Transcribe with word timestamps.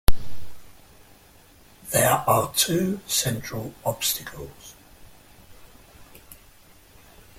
There 1.91 2.09
are 2.09 2.51
two 2.55 2.99
central 3.05 3.71
obstacles. 3.85 4.73